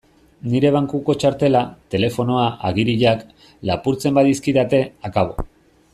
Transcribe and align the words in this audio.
Nire 0.51 0.69
bankuko 0.75 1.15
txartela, 1.23 1.61
telefonoa, 1.97 2.47
agiriak... 2.71 3.23
lapurtzen 3.73 4.19
badizkidate, 4.21 4.85
akabo! 5.11 5.51